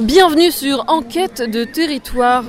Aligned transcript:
Bienvenue 0.00 0.50
sur 0.50 0.84
Enquête 0.88 1.40
de 1.40 1.62
territoire, 1.62 2.42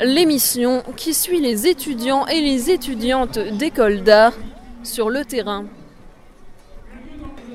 l'émission 0.00 0.82
qui 0.96 1.12
suit 1.12 1.42
les 1.42 1.66
étudiants 1.66 2.26
et 2.26 2.40
les 2.40 2.70
étudiantes 2.70 3.38
d'école 3.38 4.02
d'art 4.02 4.32
sur 4.82 5.10
le 5.10 5.26
terrain. 5.26 5.66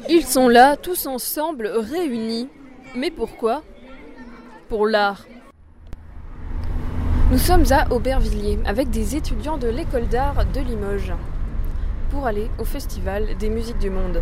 Ils 0.09 0.23
sont 0.23 0.47
là 0.47 0.77
tous 0.77 1.07
ensemble 1.07 1.71
réunis. 1.73 2.49
Mais 2.95 3.09
pourquoi? 3.09 3.63
Pour 4.69 4.85
l'art. 4.85 5.25
Nous 7.31 7.39
sommes 7.39 7.65
à 7.71 7.91
Aubervilliers 7.91 8.59
avec 8.63 8.91
des 8.91 9.15
étudiants 9.15 9.57
de 9.57 9.69
l'école 9.69 10.07
d'art 10.07 10.45
de 10.53 10.59
Limoges 10.59 11.13
pour 12.11 12.27
aller 12.27 12.47
au 12.59 12.63
Festival 12.63 13.35
des 13.39 13.49
musiques 13.49 13.79
du 13.79 13.89
monde. 13.89 14.21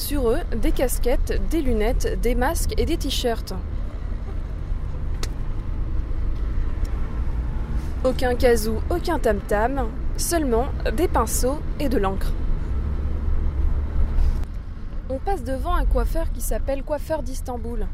Sur 0.00 0.30
eux, 0.30 0.40
des 0.56 0.72
casquettes, 0.72 1.38
des 1.50 1.60
lunettes, 1.60 2.18
des 2.22 2.34
masques 2.34 2.72
et 2.78 2.86
des 2.86 2.96
t-shirts. 2.96 3.52
Aucun 8.02 8.34
kazoo, 8.34 8.80
aucun 8.88 9.18
tam-tam, 9.18 9.90
seulement 10.16 10.68
des 10.96 11.06
pinceaux 11.06 11.60
et 11.78 11.90
de 11.90 11.98
l'encre. 11.98 12.32
On 15.10 15.18
passe 15.18 15.44
devant 15.44 15.74
un 15.74 15.84
coiffeur 15.84 16.32
qui 16.32 16.40
s'appelle 16.40 16.82
Coiffeur 16.82 17.22
d'Istanbul. 17.22 17.86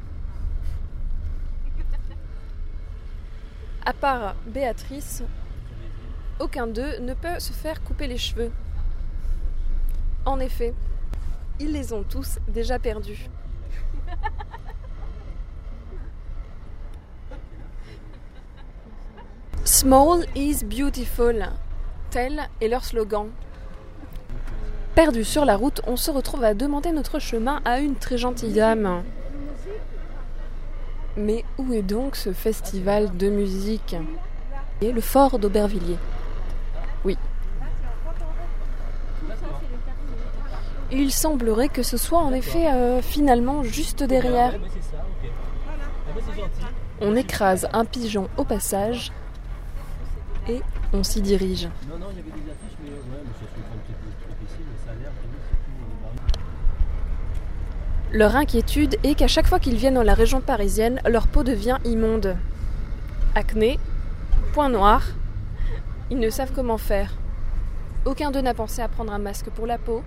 À 3.84 3.92
part 3.92 4.36
Béatrice, 4.46 5.24
aucun 6.38 6.68
d'eux 6.68 7.00
ne 7.00 7.14
peut 7.14 7.40
se 7.40 7.52
faire 7.52 7.82
couper 7.82 8.06
les 8.06 8.16
cheveux. 8.16 8.52
En 10.24 10.38
effet, 10.38 10.72
ils 11.60 11.72
les 11.72 11.92
ont 11.92 12.02
tous 12.02 12.38
déjà 12.48 12.78
perdus. 12.78 13.28
Small 19.64 20.24
is 20.34 20.64
beautiful, 20.64 21.48
tel 22.10 22.48
est 22.60 22.68
leur 22.68 22.84
slogan. 22.84 23.28
Perdus 24.94 25.24
sur 25.24 25.44
la 25.44 25.56
route, 25.56 25.82
on 25.86 25.96
se 25.96 26.10
retrouve 26.10 26.44
à 26.44 26.54
demander 26.54 26.92
notre 26.92 27.18
chemin 27.18 27.60
à 27.64 27.80
une 27.80 27.96
très 27.96 28.16
gentille 28.16 28.54
dame. 28.54 29.02
Mais 31.16 31.44
où 31.58 31.72
est 31.72 31.82
donc 31.82 32.16
ce 32.16 32.32
festival 32.32 33.16
de 33.16 33.28
musique? 33.28 33.96
Et 34.80 34.92
le 34.92 35.00
fort 35.00 35.38
d'Aubervilliers. 35.38 35.98
Il 40.92 41.10
semblerait 41.10 41.68
que 41.68 41.82
ce 41.82 41.96
soit 41.96 42.18
en 42.18 42.32
effet 42.32 42.68
euh, 42.68 43.02
finalement 43.02 43.62
juste 43.62 44.02
derrière. 44.02 44.54
On 47.00 47.16
écrase 47.16 47.68
un 47.72 47.84
pigeon 47.84 48.28
au 48.36 48.44
passage 48.44 49.12
et 50.48 50.60
on 50.92 51.02
s'y 51.02 51.20
dirige. 51.20 51.68
Leur 58.12 58.36
inquiétude 58.36 58.96
est 59.02 59.14
qu'à 59.14 59.26
chaque 59.26 59.46
fois 59.46 59.58
qu'ils 59.58 59.76
viennent 59.76 59.94
dans 59.94 60.02
la 60.02 60.14
région 60.14 60.40
parisienne, 60.40 61.00
leur 61.06 61.26
peau 61.26 61.42
devient 61.42 61.78
immonde. 61.84 62.36
Acné, 63.34 63.78
point 64.52 64.70
noir, 64.70 65.02
ils 66.10 66.18
ne 66.18 66.30
savent 66.30 66.52
comment 66.54 66.78
faire. 66.78 67.12
Aucun 68.04 68.30
d'eux 68.30 68.40
n'a 68.40 68.54
pensé 68.54 68.80
à 68.80 68.88
prendre 68.88 69.12
un 69.12 69.18
masque 69.18 69.50
pour 69.50 69.66
la 69.66 69.76
peau. 69.76 70.02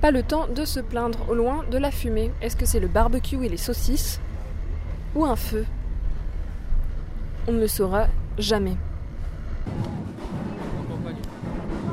Pas 0.00 0.10
le 0.10 0.22
temps 0.22 0.46
de 0.48 0.64
se 0.64 0.80
plaindre 0.80 1.18
au 1.28 1.34
loin 1.34 1.62
de 1.70 1.76
la 1.76 1.90
fumée. 1.90 2.32
Est-ce 2.40 2.56
que 2.56 2.64
c'est 2.64 2.80
le 2.80 2.88
barbecue 2.88 3.44
et 3.44 3.50
les 3.50 3.58
saucisses 3.58 4.18
Ou 5.14 5.26
un 5.26 5.36
feu? 5.36 5.66
On 7.46 7.52
ne 7.52 7.60
le 7.60 7.68
saura 7.68 8.06
jamais. 8.38 8.76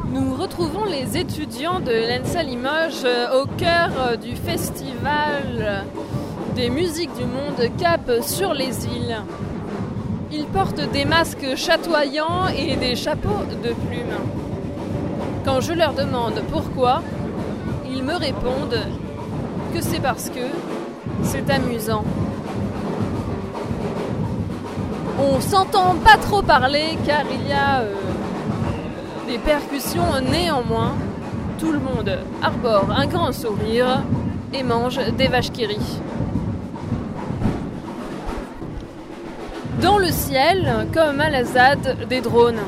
Nous 0.09 0.35
retrouvons 0.35 0.85
les 0.85 1.17
étudiants 1.17 1.81
de 1.81 1.91
l'ENSA 1.91 2.43
Limoges 2.43 3.03
euh, 3.03 3.41
au 3.41 3.45
cœur 3.45 3.89
euh, 3.97 4.15
du 4.15 4.37
festival 4.37 5.83
des 6.55 6.69
musiques 6.69 7.13
du 7.17 7.25
monde 7.25 7.69
Cap 7.77 8.09
sur 8.21 8.53
les 8.53 8.85
îles. 8.85 9.17
Ils 10.31 10.45
portent 10.45 10.91
des 10.91 11.03
masques 11.03 11.55
chatoyants 11.55 12.47
et 12.47 12.77
des 12.77 12.95
chapeaux 12.95 13.43
de 13.63 13.73
plumes. 13.73 14.17
Quand 15.43 15.59
je 15.59 15.73
leur 15.73 15.93
demande 15.93 16.41
pourquoi, 16.51 17.03
ils 17.97 18.03
me 18.03 18.15
répondent 18.15 18.79
que 19.73 19.81
c'est 19.81 19.99
parce 19.99 20.29
que 20.29 20.45
c'est 21.23 21.49
amusant. 21.49 22.03
On 25.19 25.41
s'entend 25.41 25.95
pas 26.05 26.17
trop 26.17 26.43
parler 26.43 26.97
car 27.07 27.23
il 27.31 27.47
y 27.47 27.53
a 27.53 27.79
euh, 27.79 27.93
des 29.27 29.39
percussions 29.39 30.21
néanmoins. 30.31 30.93
Tout 31.57 31.71
le 31.71 31.79
monde 31.79 32.19
arbore 32.43 32.91
un 32.95 33.07
grand 33.07 33.31
sourire 33.31 34.03
et 34.53 34.61
mange 34.61 34.99
des 35.17 35.27
vaches 35.27 35.51
qui 35.51 35.65
rient. 35.65 35.99
Dans 39.81 39.97
le 39.97 40.11
ciel, 40.11 40.87
comme 40.93 41.19
à 41.19 41.31
la 41.31 41.43
ZAD, 41.43 42.07
des 42.07 42.21
drones. 42.21 42.61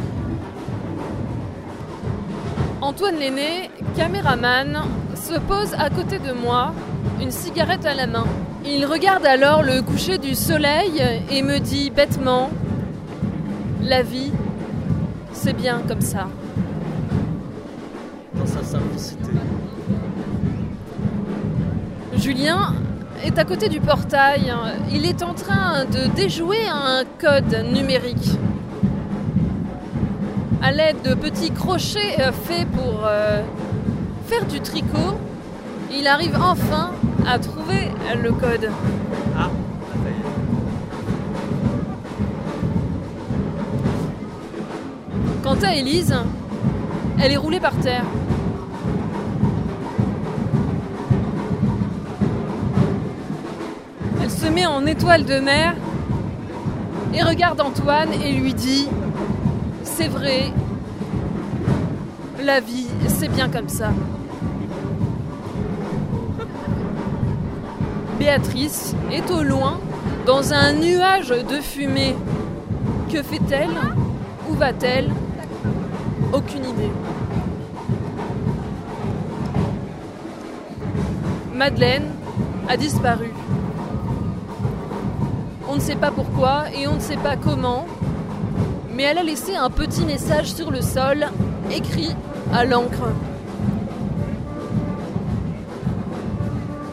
Antoine 2.81 3.19
Lenné, 3.19 3.69
caméraman, 3.95 4.81
se 5.29 5.39
pose 5.41 5.75
à 5.77 5.91
côté 5.91 6.17
de 6.17 6.31
moi, 6.31 6.73
une 7.21 7.29
cigarette 7.29 7.85
à 7.85 7.93
la 7.93 8.07
main. 8.07 8.25
Il 8.65 8.83
regarde 8.87 9.27
alors 9.27 9.61
le 9.61 9.83
coucher 9.83 10.17
du 10.17 10.33
soleil 10.33 11.03
et 11.29 11.43
me 11.43 11.59
dit 11.59 11.91
bêtement 11.91 12.49
La 13.83 14.01
vie, 14.01 14.31
c'est 15.31 15.53
bien 15.53 15.83
comme 15.87 16.01
ça. 16.01 16.27
Dans 18.33 18.45
sa 18.47 18.63
simplicité. 18.63 19.29
Julien 22.15 22.73
est 23.23 23.37
à 23.37 23.43
côté 23.43 23.69
du 23.69 23.79
portail. 23.79 24.51
Il 24.91 25.05
est 25.05 25.21
en 25.21 25.35
train 25.35 25.85
de 25.85 26.07
déjouer 26.15 26.67
un 26.67 27.03
code 27.19 27.65
numérique. 27.71 28.31
À 30.63 30.71
l'aide 30.71 31.03
de 31.03 31.13
petits 31.13 31.51
crochets 31.51 32.19
euh, 32.19 32.31
faits 32.31 32.67
pour 32.71 33.05
euh, 33.05 33.41
faire 34.29 34.45
du 34.45 34.59
tricot, 34.61 35.17
il 35.91 36.05
arrive 36.05 36.37
enfin 36.39 36.91
à 37.27 37.39
trouver 37.39 37.89
le 38.21 38.31
code. 38.31 38.69
Ah, 39.35 39.49
ça 40.03 40.09
y 40.09 40.11
est. 40.11 40.23
Quant 45.41 45.57
à 45.63 45.73
Élise, 45.73 46.15
elle 47.19 47.31
est 47.31 47.37
roulée 47.37 47.59
par 47.59 47.75
terre. 47.77 48.05
Elle 54.21 54.29
se 54.29 54.45
met 54.45 54.67
en 54.67 54.85
étoile 54.85 55.25
de 55.25 55.39
mer 55.39 55.73
et 57.15 57.23
regarde 57.23 57.59
Antoine 57.61 58.13
et 58.13 58.31
lui 58.33 58.53
dit 58.53 58.87
C'est 59.81 60.07
vrai, 60.07 60.53
la 62.43 62.59
vie, 62.59 62.85
c'est 63.07 63.29
bien 63.29 63.49
comme 63.49 63.69
ça. 63.69 63.89
Béatrice 68.19 68.95
est 69.13 69.31
au 69.31 69.43
loin, 69.43 69.79
dans 70.25 70.53
un 70.53 70.73
nuage 70.73 71.29
de 71.29 71.61
fumée. 71.61 72.17
Que 73.09 73.23
fait-elle 73.23 73.71
Où 74.49 74.55
va-t-elle 74.55 75.09
Aucune 76.33 76.65
idée. 76.65 76.91
Madeleine 81.55 82.11
a 82.67 82.75
disparu. 82.75 83.31
On 85.69 85.75
ne 85.75 85.79
sait 85.79 85.95
pas 85.95 86.11
pourquoi 86.11 86.65
et 86.77 86.87
on 86.87 86.95
ne 86.95 86.99
sait 86.99 87.15
pas 87.15 87.37
comment, 87.37 87.85
mais 88.93 89.03
elle 89.03 89.19
a 89.19 89.23
laissé 89.23 89.55
un 89.55 89.69
petit 89.69 90.03
message 90.03 90.51
sur 90.53 90.71
le 90.71 90.81
sol, 90.81 91.25
écrit 91.71 92.13
à 92.53 92.65
l'encre. 92.65 93.13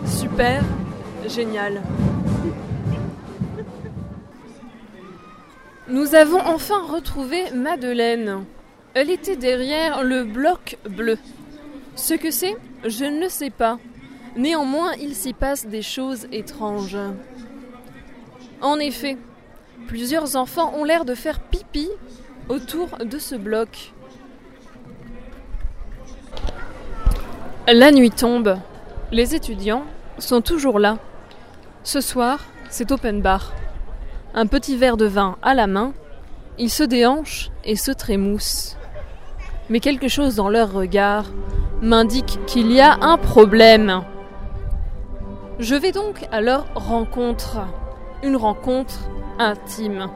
Super, 0.06 0.62
génial. 1.28 1.82
Nous 5.88 6.14
avons 6.14 6.40
enfin 6.40 6.82
retrouvé 6.86 7.50
Madeleine. 7.54 8.44
Elle 8.94 9.10
était 9.10 9.36
derrière 9.36 10.02
le 10.02 10.24
bloc 10.24 10.78
bleu. 10.88 11.18
Ce 11.94 12.14
que 12.14 12.30
c'est, 12.30 12.56
je 12.84 13.04
ne 13.04 13.28
sais 13.28 13.50
pas. 13.50 13.78
Néanmoins, 14.36 14.92
il 15.00 15.14
s'y 15.14 15.32
passe 15.32 15.66
des 15.66 15.82
choses 15.82 16.26
étranges. 16.32 16.98
En 18.60 18.78
effet, 18.78 19.16
plusieurs 19.86 20.36
enfants 20.36 20.74
ont 20.74 20.84
l'air 20.84 21.04
de 21.04 21.14
faire 21.14 21.40
pipi 21.40 21.88
autour 22.48 22.88
de 23.04 23.18
ce 23.18 23.34
bloc. 23.34 23.92
La 27.68 27.90
nuit 27.90 28.10
tombe. 28.10 28.58
Les 29.12 29.34
étudiants 29.34 29.84
sont 30.18 30.40
toujours 30.40 30.78
là. 30.78 30.98
Ce 31.86 32.00
soir, 32.00 32.40
c'est 32.68 32.90
open 32.90 33.22
bar. 33.22 33.52
Un 34.34 34.48
petit 34.48 34.76
verre 34.76 34.96
de 34.96 35.06
vin 35.06 35.36
à 35.40 35.54
la 35.54 35.68
main, 35.68 35.92
ils 36.58 36.68
se 36.68 36.82
déhanchent 36.82 37.52
et 37.64 37.76
se 37.76 37.92
trémoussent. 37.92 38.76
Mais 39.70 39.78
quelque 39.78 40.08
chose 40.08 40.34
dans 40.34 40.48
leur 40.48 40.72
regard 40.72 41.26
m'indique 41.80 42.40
qu'il 42.48 42.72
y 42.72 42.80
a 42.80 42.98
un 43.02 43.18
problème. 43.18 44.02
Je 45.60 45.76
vais 45.76 45.92
donc 45.92 46.26
à 46.32 46.40
leur 46.40 46.66
rencontre. 46.74 47.60
Une 48.24 48.34
rencontre 48.34 49.08
intime. 49.38 50.08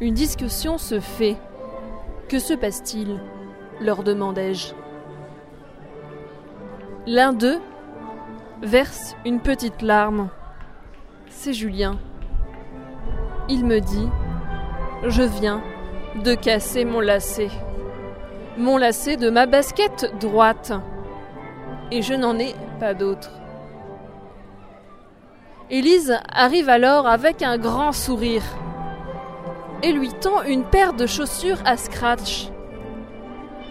Une 0.00 0.14
discussion 0.14 0.78
se 0.78 0.98
fait. 0.98 1.36
Que 2.30 2.38
se 2.38 2.54
passe-t-il? 2.54 3.20
leur 3.82 4.02
demandai-je. 4.02 4.72
L'un 7.06 7.34
d'eux 7.34 7.60
verse 8.62 9.14
une 9.26 9.40
petite 9.40 9.82
larme. 9.82 10.30
C'est 11.38 11.52
Julien. 11.52 11.98
Il 13.48 13.66
me 13.66 13.78
dit 13.78 14.08
Je 15.04 15.22
viens 15.22 15.62
de 16.24 16.34
casser 16.34 16.86
mon 16.86 17.00
lacet. 17.00 17.50
Mon 18.56 18.78
lacet 18.78 19.16
de 19.16 19.28
ma 19.28 19.44
basket 19.44 20.12
droite. 20.18 20.72
Et 21.92 22.00
je 22.00 22.14
n'en 22.14 22.38
ai 22.38 22.54
pas 22.80 22.94
d'autre. 22.94 23.30
Élise 25.70 26.18
arrive 26.32 26.70
alors 26.70 27.06
avec 27.06 27.42
un 27.42 27.58
grand 27.58 27.92
sourire 27.92 28.42
et 29.82 29.92
lui 29.92 30.08
tend 30.08 30.42
une 30.42 30.64
paire 30.64 30.94
de 30.94 31.06
chaussures 31.06 31.60
à 31.66 31.76
scratch. 31.76 32.48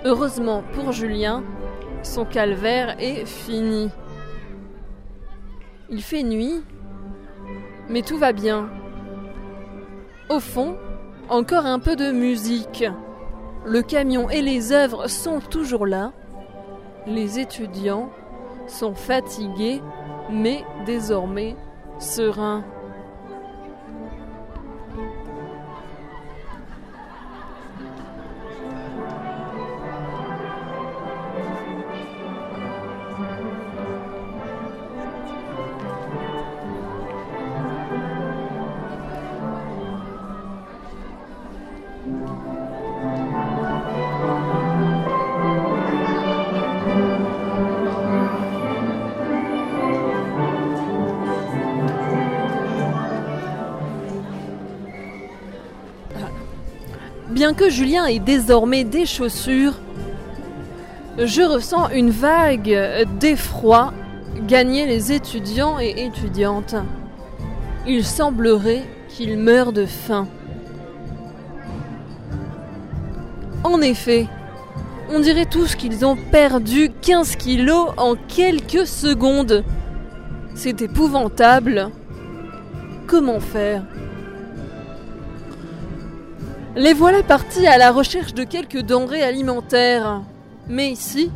Heureusement 0.06 0.64
pour 0.74 0.92
Julien, 0.92 1.44
son 2.04 2.26
calvaire 2.26 2.96
est 3.00 3.26
fini. 3.26 3.90
Il 5.90 6.04
fait 6.04 6.24
nuit, 6.24 6.64
mais 7.90 8.02
tout 8.02 8.18
va 8.18 8.34
bien. 8.34 8.70
Au 10.30 10.40
fond, 10.40 10.78
encore 11.30 11.66
un 11.66 11.80
peu 11.80 11.96
de 11.96 12.12
musique. 12.12 12.84
Le 13.66 13.82
camion 13.82 14.30
et 14.30 14.42
les 14.42 14.72
œuvres 14.72 15.08
sont 15.08 15.40
toujours 15.40 15.86
là. 15.86 16.14
Les 17.08 17.40
étudiants 17.40 18.10
sont 18.68 18.96
fatigués, 18.96 19.82
mais 20.30 20.64
désormais 20.86 21.56
sereins. 22.00 22.64
Bien 57.36 57.54
que 57.54 57.70
Julien 57.70 58.06
ait 58.06 58.20
désormais 58.20 58.86
des 58.86 59.06
chaussures, 59.06 59.74
je 61.18 61.42
ressens 61.42 61.90
une 61.90 62.10
vague 62.10 63.06
d'effroi 63.20 63.92
gagner 64.48 64.86
les 64.86 65.12
étudiants 65.12 65.78
et 65.78 66.06
étudiantes. 66.06 66.76
Il 67.86 68.06
semblerait 68.06 68.84
qu'ils 69.10 69.38
meurent 69.38 69.74
de 69.74 69.86
faim. 69.86 70.30
En 73.66 73.82
effet, 73.82 74.28
on 75.10 75.20
dirait 75.20 75.46
tous 75.46 75.76
qu'ils 75.76 76.06
ont 76.06 76.16
perdu 76.16 76.90
15 77.02 77.36
kilos 77.36 77.90
en 77.98 78.16
quelques 78.16 78.88
secondes. 78.88 79.66
C'est 80.54 80.82
épouvantable. 80.82 81.90
Comment 83.08 83.42
faire? 83.42 83.84
Les 86.76 86.94
voilà 86.94 87.24
partis 87.24 87.66
à 87.68 87.78
la 87.78 87.92
recherche 87.92 88.34
de 88.34 88.44
quelques 88.44 88.82
denrées 88.82 89.24
alimentaires. 89.24 90.22
Mais 90.68 90.90
ici, 90.90 91.32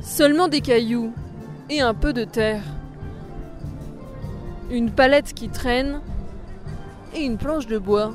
seulement 0.00 0.48
des 0.48 0.62
cailloux 0.62 1.12
et 1.68 1.80
un 1.80 1.92
peu 1.92 2.12
de 2.12 2.24
terre. 2.24 2.62
Une 4.70 4.90
palette 4.90 5.34
qui 5.34 5.48
traîne 5.48 6.00
et 7.14 7.24
une 7.24 7.36
planche 7.36 7.66
de 7.66 7.78
bois. 7.78 8.14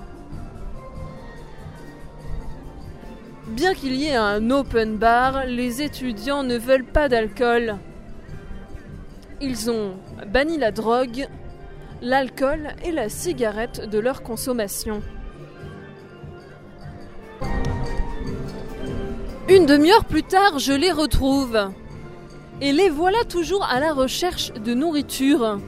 Bien 3.47 3.73
qu'il 3.73 3.95
y 3.95 4.07
ait 4.07 4.15
un 4.15 4.49
open 4.49 4.97
bar, 4.97 5.45
les 5.45 5.81
étudiants 5.81 6.43
ne 6.43 6.57
veulent 6.57 6.85
pas 6.85 7.09
d'alcool. 7.09 7.77
Ils 9.39 9.69
ont 9.69 9.93
banni 10.27 10.57
la 10.57 10.71
drogue, 10.71 11.27
l'alcool 12.01 12.69
et 12.83 12.91
la 12.91 13.09
cigarette 13.09 13.89
de 13.89 13.99
leur 13.99 14.23
consommation. 14.23 15.01
Une 19.53 19.65
demi-heure 19.65 20.05
plus 20.05 20.23
tard, 20.23 20.59
je 20.59 20.71
les 20.71 20.93
retrouve. 20.93 21.59
Et 22.61 22.71
les 22.71 22.89
voilà 22.89 23.25
toujours 23.25 23.65
à 23.65 23.81
la 23.81 23.91
recherche 23.91 24.53
de 24.53 24.73
nourriture. 24.73 25.59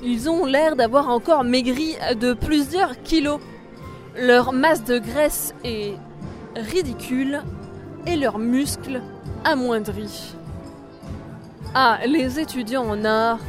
Ils 0.00 0.30
ont 0.30 0.44
l'air 0.44 0.76
d'avoir 0.76 1.08
encore 1.08 1.42
maigri 1.42 1.96
de 2.20 2.32
plusieurs 2.32 3.02
kilos. 3.02 3.40
Leur 4.16 4.52
masse 4.52 4.84
de 4.84 5.00
graisse 5.00 5.56
est 5.64 5.94
ridicule 6.54 7.42
et 8.06 8.14
leurs 8.14 8.38
muscles 8.38 9.02
amoindris. 9.42 10.36
Ah, 11.74 11.98
les 12.06 12.38
étudiants 12.38 12.88
en 12.88 13.04
art, 13.04 13.40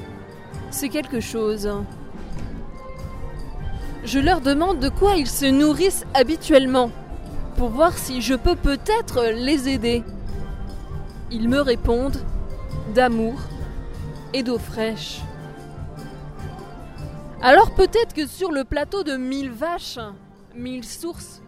c'est 0.71 0.89
quelque 0.89 1.19
chose. 1.19 1.71
Je 4.03 4.17
leur 4.17 4.41
demande 4.41 4.79
de 4.79 4.89
quoi 4.89 5.17
ils 5.17 5.29
se 5.29 5.45
nourrissent 5.45 6.07
habituellement 6.15 6.89
pour 7.55 7.69
voir 7.69 7.97
si 7.97 8.21
je 8.21 8.33
peux 8.33 8.55
peut-être 8.55 9.23
les 9.33 9.69
aider. 9.69 10.03
Ils 11.31 11.47
me 11.47 11.61
répondent 11.61 12.23
d'amour 12.93 13.39
et 14.33 14.43
d'eau 14.43 14.57
fraîche. 14.57 15.21
Alors 17.41 17.73
peut-être 17.73 18.13
que 18.13 18.27
sur 18.27 18.51
le 18.51 18.63
plateau 18.63 19.03
de 19.03 19.17
mille 19.17 19.51
vaches, 19.51 19.99
mille 20.55 20.83
sources, 20.83 21.41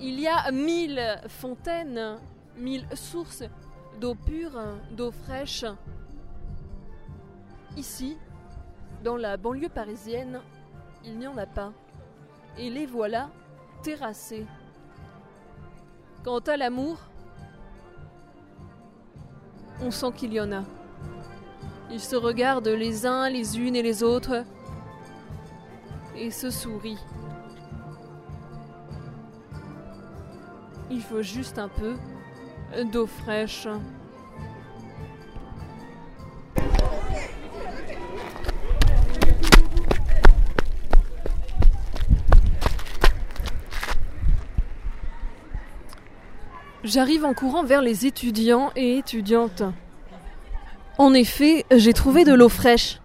il 0.00 0.20
y 0.20 0.28
a 0.28 0.50
mille 0.50 1.00
fontaines, 1.28 2.18
mille 2.56 2.86
sources 2.94 3.44
d'eau 4.00 4.14
pure, 4.14 4.58
d'eau 4.90 5.10
fraîche. 5.10 5.64
Ici, 7.76 8.16
dans 9.02 9.16
la 9.16 9.36
banlieue 9.36 9.68
parisienne, 9.68 10.40
il 11.04 11.18
n'y 11.18 11.26
en 11.26 11.36
a 11.38 11.46
pas. 11.46 11.72
Et 12.58 12.70
les 12.70 12.86
voilà 12.86 13.30
terrassés. 13.82 14.46
Quant 16.24 16.38
à 16.38 16.56
l'amour, 16.56 16.98
on 19.80 19.90
sent 19.90 20.12
qu'il 20.16 20.32
y 20.32 20.40
en 20.40 20.52
a. 20.52 20.62
Ils 21.90 22.00
se 22.00 22.14
regardent 22.14 22.68
les 22.68 23.06
uns 23.06 23.28
les 23.28 23.58
unes 23.58 23.74
et 23.74 23.82
les 23.82 24.04
autres 24.04 24.44
et 26.16 26.30
se 26.30 26.48
sourient. 26.50 27.04
Il 30.90 31.02
faut 31.02 31.22
juste 31.22 31.58
un 31.58 31.68
peu 31.68 31.96
d'eau 32.92 33.06
fraîche. 33.06 33.66
J'arrive 46.84 47.24
en 47.24 47.32
courant 47.32 47.62
vers 47.62 47.80
les 47.80 48.06
étudiants 48.06 48.72
et 48.74 48.98
étudiantes. 48.98 49.62
En 50.98 51.14
effet, 51.14 51.64
j'ai 51.70 51.92
trouvé 51.92 52.24
de 52.24 52.34
l'eau 52.34 52.48
fraîche. 52.48 53.00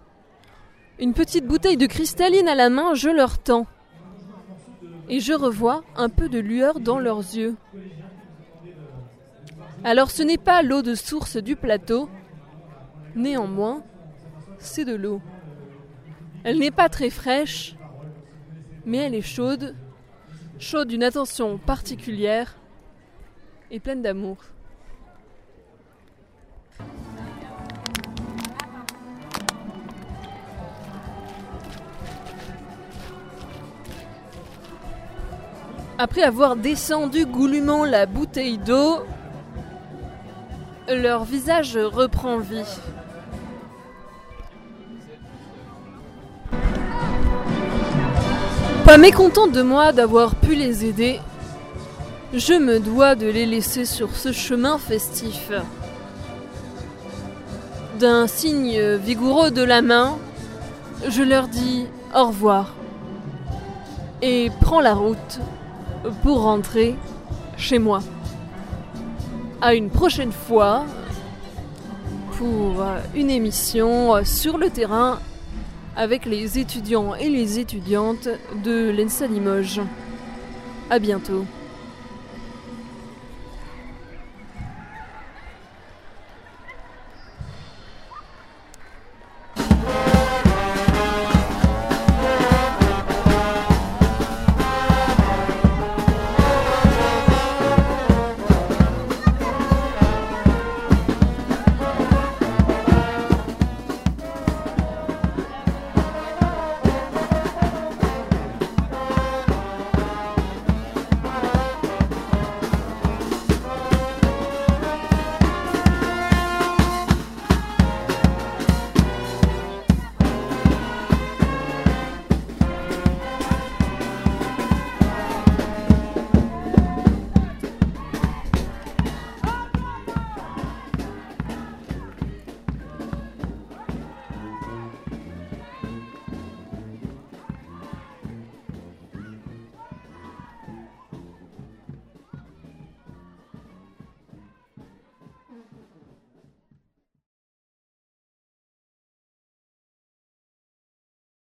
Une 0.98 1.14
petite 1.14 1.46
bouteille 1.46 1.76
de 1.76 1.86
cristalline 1.86 2.48
à 2.48 2.56
la 2.56 2.70
main, 2.70 2.94
je 2.94 3.08
leur 3.08 3.38
tends. 3.38 3.66
Et 5.08 5.20
je 5.20 5.32
revois 5.32 5.84
un 5.96 6.08
peu 6.08 6.28
de 6.28 6.40
lueur 6.40 6.80
dans 6.80 6.98
leurs 6.98 7.20
yeux. 7.20 7.54
Alors 9.84 10.10
ce 10.10 10.24
n'est 10.24 10.38
pas 10.38 10.62
l'eau 10.62 10.82
de 10.82 10.96
source 10.96 11.36
du 11.36 11.54
plateau, 11.54 12.10
néanmoins, 13.14 13.84
c'est 14.58 14.84
de 14.84 14.96
l'eau. 14.96 15.22
Elle 16.42 16.58
n'est 16.58 16.72
pas 16.72 16.88
très 16.88 17.10
fraîche, 17.10 17.76
mais 18.84 18.98
elle 18.98 19.14
est 19.14 19.22
chaude, 19.22 19.76
chaude 20.58 20.88
d'une 20.88 21.04
attention 21.04 21.58
particulière 21.58 22.56
et 23.70 23.80
pleine 23.80 24.02
d'amour. 24.02 24.36
Après 36.00 36.22
avoir 36.22 36.54
descendu 36.54 37.26
goulûment 37.26 37.84
la 37.84 38.06
bouteille 38.06 38.58
d'eau, 38.58 39.00
leur 40.88 41.24
visage 41.24 41.76
reprend 41.76 42.38
vie. 42.38 42.78
Pas 48.84 48.96
mécontent 48.96 49.48
de 49.48 49.60
moi 49.60 49.92
d'avoir 49.92 50.36
pu 50.36 50.54
les 50.54 50.84
aider, 50.84 51.20
je 52.34 52.54
me 52.54 52.78
dois 52.78 53.14
de 53.14 53.26
les 53.26 53.46
laisser 53.46 53.84
sur 53.84 54.14
ce 54.14 54.32
chemin 54.32 54.78
festif. 54.78 55.50
D'un 57.98 58.26
signe 58.26 58.96
vigoureux 58.96 59.50
de 59.50 59.62
la 59.62 59.82
main, 59.82 60.18
je 61.08 61.22
leur 61.22 61.48
dis 61.48 61.86
au 62.14 62.28
revoir 62.28 62.74
et 64.22 64.50
prends 64.60 64.80
la 64.80 64.94
route 64.94 65.40
pour 66.22 66.42
rentrer 66.42 66.96
chez 67.56 67.78
moi. 67.78 68.00
À 69.60 69.74
une 69.74 69.90
prochaine 69.90 70.32
fois 70.32 70.84
pour 72.36 72.84
une 73.14 73.30
émission 73.30 74.24
sur 74.24 74.58
le 74.58 74.70
terrain 74.70 75.18
avec 75.96 76.26
les 76.26 76.58
étudiants 76.58 77.14
et 77.16 77.28
les 77.28 77.58
étudiantes 77.58 78.28
de 78.64 78.90
l'ENSA 78.96 79.26
Limoges. 79.26 79.80
À 80.90 81.00
bientôt. 81.00 81.44